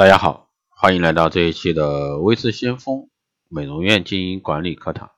[0.00, 3.10] 大家好，欢迎来到这一期的微智先锋
[3.50, 5.10] 美容院经营管理课堂。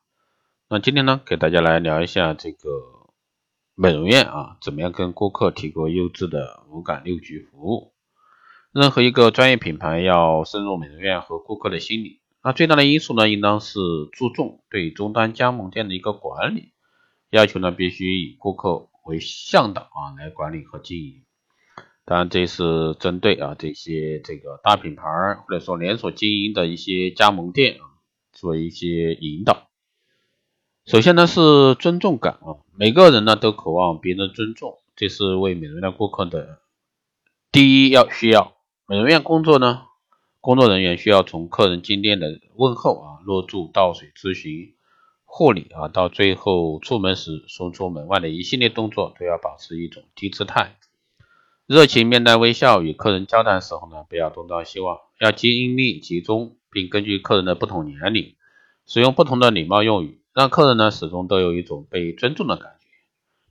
[0.68, 2.68] 那今天呢，给大家来聊一下这个
[3.76, 7.94] 美容院啊，怎么样跟顾客提供优质的五感六局服务。
[8.72, 13.78] 任何一个专业品牌要深入美容院和顾客的心理，那最大的因素呢，应当是
[14.10, 16.72] 注重对终端加盟店的一个管理，
[17.30, 21.22] 要求呢必须以顾客为向导啊来管理和经营。
[22.04, 25.04] 当然，这是针对啊这些这个大品牌
[25.34, 27.86] 或者说连锁经营的一些加盟店啊
[28.32, 29.68] 做一些引导。
[30.84, 36.58] 首先呢是尊重感啊，每个人呢都渴望别人的尊重，这是为美容院顾客的
[37.52, 38.54] 第一要需要。
[38.88, 39.82] 美容院工作呢，
[40.40, 44.74] 工作人员需要从客人进店的问候啊、入住、倒水、咨询、
[45.24, 50.76] 护理啊，到最后出门时送出门外的一系列动作，都要保持一种低姿态。
[51.72, 58.34] 热情面带微笑与客人交谈时候呢，不要东张西望，要精力集中，并根据客人的不同年龄，
[58.84, 62.88] 使用不同的礼貌用语，让客人呢始终都有一种被尊重的感觉。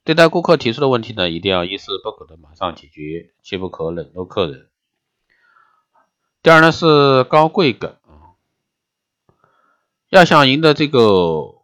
[0.04, 4.68] 对待顾客提出的问题呢，一定要一丝不苟的马上解决，切不可冷落客人。
[6.44, 8.38] 第二呢是高贵感啊，
[10.10, 11.56] 要想赢得这个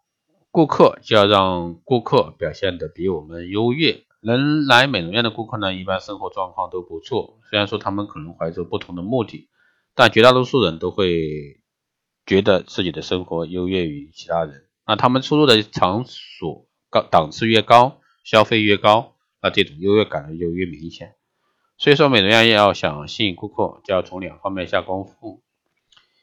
[0.51, 4.03] 顾客，就要让顾客表现的比我们优越。
[4.21, 7.39] 能来美容院的顾客呢，一般生活状况都不错。
[7.49, 9.49] 虽然说他们可能怀着不同的目的，
[9.95, 11.61] 但绝大多数人都会
[12.27, 14.65] 觉得自己的生活优越于其他人。
[14.87, 21.15] 那他们出入的场所高档次越高，消费越高，那这种优越感就越明显。
[21.77, 25.43] 所以说，美容院要想吸引顾客，就要从两方面下功夫。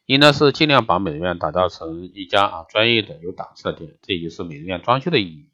[0.06, 5.50] 一呢是尽量把美容院打造成一家啊专业的、有档次的店，这也就是美容院装修的意义。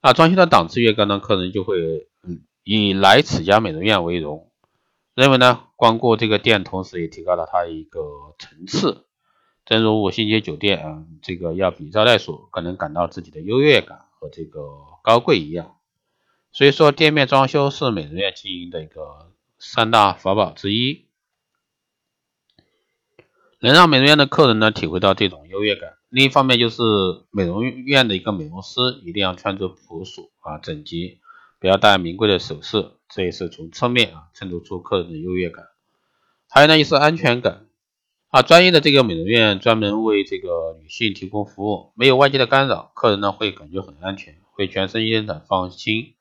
[0.00, 4.50] 那装修的档次越高呢，客人就会嗯以来此家美容院为荣，
[5.14, 8.00] 认为呢光顾这个店，同时也提高了他一个
[8.38, 9.04] 层次。
[9.66, 14.62] 正如五星级酒店啊，这个要比招待所更能感到自己的优越感和这个
[15.02, 15.76] 高贵一样。
[16.52, 21.07] 所以说，店面装修是美容院经营的一个三大法宝之一，
[23.60, 25.94] 能让美容院的客人呢体会到这种优越感。
[26.08, 26.82] 另一方面，就是
[27.30, 31.18] 美容院的一个美容师一定要穿着朴素啊整洁，
[31.60, 35.66] 不要戴名贵的首饰，这也是从侧面啊衬托出客人的优越感。
[36.48, 37.66] 还有呢，就是安全感
[38.28, 46.14] 啊，专业的这个美容院专门为这个女性提供服务，没有外界的干扰，客人呢会感觉很安全，会全身心的放心。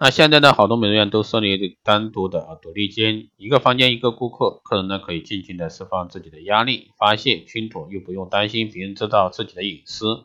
[0.00, 10.24] 那现在呢，好多美容院都设立单独的啊独立间，一个房间一个顾客，客人呢可以尽情的释放自己的压力，发泄倾吐，又不用担心别人知道自己的隐私。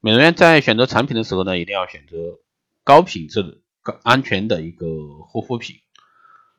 [0.00, 2.40] 美容院在选择产品的时候呢，一定要选择
[2.82, 3.58] 高品质的、
[4.02, 4.86] 安全的一个
[5.28, 5.76] 护肤品。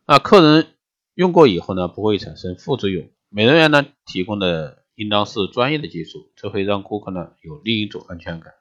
[0.07, 0.67] 那客人
[1.15, 3.09] 用过以后呢，不会产生副作用。
[3.27, 8.53] 美容院呢提供的应当是专业的技术，这会让顾客呢有另一种安全感。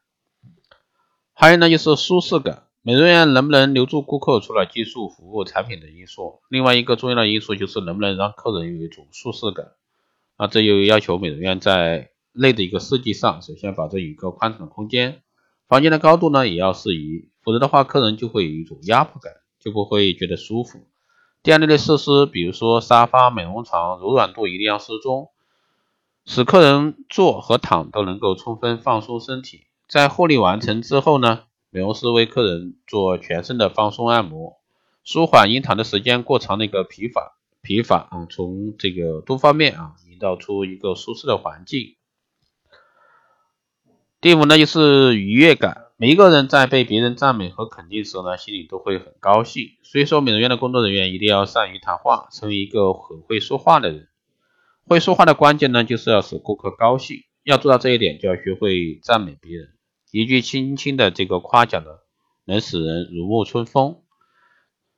[1.33, 2.65] 还有呢，就是舒适感。
[2.87, 9.69] 美容院能不能留住顾客，除了技术、服务、产品的因素，另外一个重要的因素就是能不能让客人有一种舒适感。
[10.37, 15.23] 啊，这又要求美容院在内的一个设计上，首先保证一个宽敞的空间，
[15.67, 20.87] 房间的高度呢也要适宜，否则的话，客人就会有一种压迫感，就不会觉得舒服。
[21.43, 25.31] 店内的设施，比如说沙发、美容床，柔软度一定要适中，
[26.27, 29.63] 使客人坐和躺都能够充分放松身体。
[29.89, 31.45] 在护理完成之后呢？
[31.75, 34.61] 美容师为客人做全身的放松按摩，
[35.03, 41.97] 舒缓因躺的时间过长的一个疲乏疲乏啊，从这个多方面啊营造出一个舒适的环境。
[44.21, 49.71] 第五呢就是愉悦感，每一个人在被别人赞美和肯定时候呢，心里都会很高兴。
[49.83, 54.07] 所以说，美容院的工作人员一定要善于谈话，成为一个很会说话的人。
[54.87, 57.25] 会说话的关键呢，就是要使顾客高兴。
[57.43, 59.71] 要做到这一点，就要学会赞美别人。
[60.17, 61.91] 一句轻轻的这个夸奖呢，
[62.45, 64.05] 能使人如沐春风，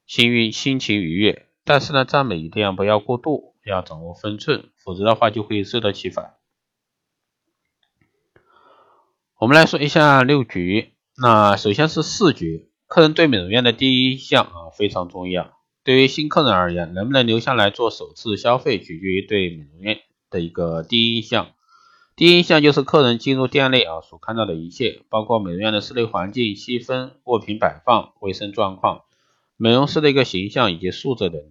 [0.04, 1.46] 心运心情愉悦。
[1.64, 6.34] 但是呢，赞美一定要不要过度，要掌握分寸，否则的话就会适得其反。
[9.38, 15.50] 我们来说一下六局，那首先是视觉，客人对美容院的第一印象啊非常重要。
[15.82, 21.54] 对于新客人而言，能不能留下来做首次消费，取决于对美容院的一个第一印象。
[22.16, 29.02] 第一印象就是客人进入店内啊所看到的一切，包括美容院的室内环境、细分物品摆放、卫生状况、
[29.58, 31.38] 美容师的一个形象以及素质等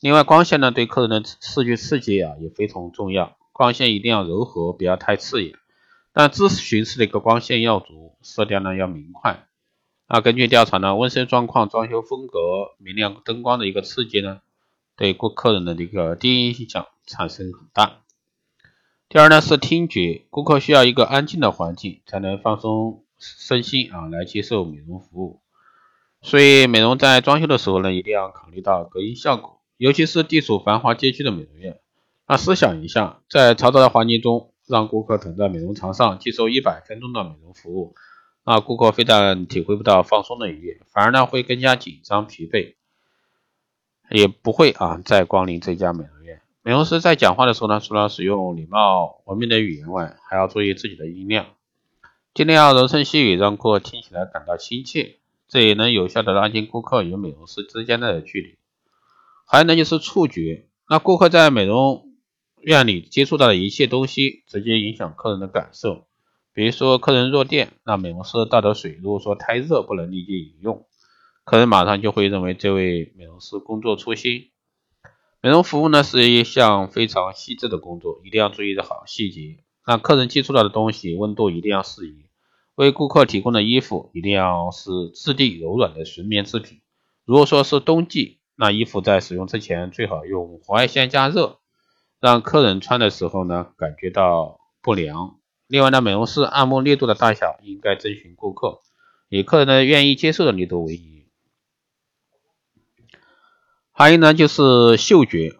[0.00, 5.54] 另外，光线呢对客人的视觉刺激啊也非常重要，光线一定要柔和，不要太刺眼。
[6.12, 9.46] 但咨询室的一个光线要足，色调呢要明快。
[10.06, 12.38] 啊，根据调查呢，温室状况、装修风格、
[12.76, 14.42] 明亮灯光的一个刺激呢，
[14.98, 18.00] 对顾客人的这个第一印象产生很大。
[19.10, 25.40] 第二呢是听觉，顾客需要一个安静的环境才能放松身心啊，来接受美容服务。
[26.20, 31.80] 所以美容在装修的时候呢，一定要考虑到隔音效果，尤其是地处繁华街区的美容院。
[32.26, 37.94] 那试想一下，在嘈杂的环境中，让顾客躺在美容床上接受一百分钟的美容服务，
[38.44, 42.74] 那顾客非但体会不到放松的愉悦，反而呢会更加紧张疲惫，
[44.10, 46.17] 也不会啊再光临这家美容。
[46.68, 51.46] 美容师在讲话的时候呢，除了使用礼貌文明的语言外，还要注意自己的音量，
[52.34, 55.16] 尽量柔声细语，让顾客听起来感到亲切，
[55.48, 58.58] 这也能有效的拉近顾客与美容师之间的距离。
[59.46, 62.06] 还有呢，就是触觉，那顾客在美容
[62.60, 66.04] 院里接触到的一切东西，直接影响客人的感受。
[66.52, 70.84] 比如说，客人弱电，那美容师倒的水，如果说太热不能立即饮用，
[71.44, 74.50] 客人马上就会认为这位美容师工作粗心。
[75.40, 79.58] 美容服务呢是一项非常细致的工作，一定要注意的好细节。
[79.86, 82.24] 那客人接触到的东西温度一定要适宜，
[82.74, 86.80] 为顾客提供的衣服一定要是质地柔软的纯棉制品。
[87.24, 91.60] 如果说是冬季，那衣服在使用之前最好用红外线加热，
[92.20, 95.36] 让客人穿的时候呢感觉到不凉。
[95.68, 98.80] 另外呢，美容师按摩力度的大小应该征询顾客，
[99.28, 101.17] 以客人的愿意接受的力度为宜。
[103.98, 105.56] 还有呢，就是嗅觉。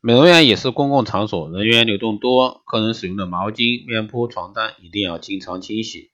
[0.00, 6.12] 美容院也是公共场所，人员流动多，客人使用的毛巾、面铺、床单一定要经常清洗，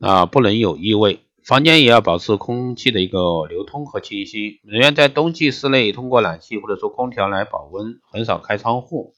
[0.00, 1.20] 啊，不能有异味。
[1.44, 4.60] 房间也要保持空气的一个流通和清新。
[4.62, 9.12] 美容院在冬季室内通过暖气或者说空调来保温，很少开窗户，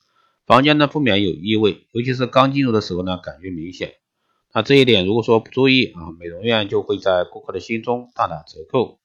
[0.44, 3.93] 房间呢不免有异味，尤其是刚进入的时候呢，感觉明显。
[4.52, 8.98] 那这一点如果说不注意啊，美容院就会在顾客的心中大打折扣。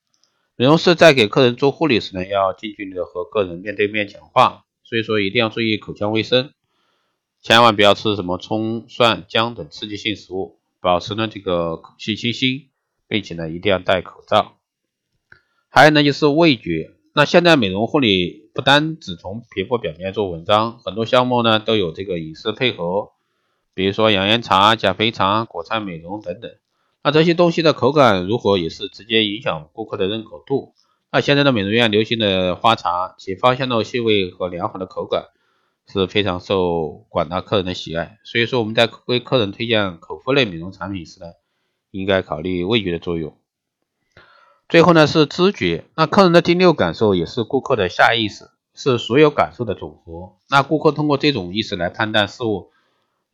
[0.57, 6.51] 美容师在给客人做护理时呢，要近距离的和客人面对面讲话，所以说一定要注意口腔卫生，
[7.41, 12.69] 千万不要吃什么葱、蒜、姜等刺激性食物，保持呢这个口气清新，
[13.09, 14.55] 并且呢一定要戴口罩。
[15.67, 23.09] 还有呢就是味觉，那现在美容护理不单只从皮肤表面做文章，很多项目呢都有这个饮食配合，
[23.73, 26.49] 比如说养颜茶、减肥茶、果菜美容等等。
[27.05, 30.73] 那这些东西的口感如何，也是直接影响顾客的认可度。
[31.11, 35.25] 那现在的美容院流行的花茶，其芳香的气味和良好的口感
[35.85, 38.17] 是非常受广大客人的喜爱。
[38.23, 41.27] 所以说我们在为客人推荐口服类美容产品时呢，
[41.91, 43.37] 应该考虑味觉的作用。
[44.67, 50.37] 最后呢是知觉，那客人的第六感受也是顾客的下意识，是所有感受的总和。
[50.49, 52.71] 那顾客通过这种意识来判断事物。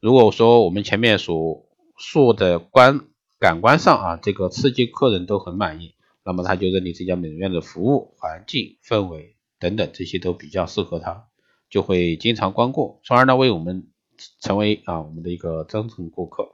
[0.01, 1.63] 如果说我们前面所
[1.95, 3.05] 述的观
[3.41, 11.25] 感官上啊，这个刺激客人都很满意，那么他就认定这家美容院的服务、环境、氛围等等这些都比较适合他，
[11.67, 13.87] 就会经常光顾，从而呢为我们
[14.39, 16.49] 成为啊我们的一个忠诚顾客。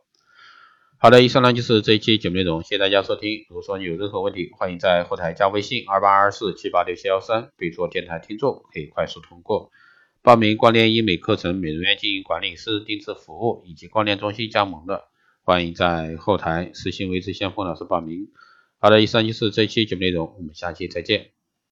[0.98, 3.45] 好的，以上呢就是这一期节目内容，谢谢大家收听。
[3.50, 9.72] 如果说你有任何问题，欢迎在后台加微信二八二四七八六七幺三，备注电台听众，可以快速通过
[10.22, 15.04] 报名光电医美课程、美容院经营管理、私人定制服务以及光电中心加盟的。
[15.47, 18.27] 欢迎在后台私信维持先锋老师报名。
[18.79, 21.37] 好的，以上就是这期节目内容，我们下期再见。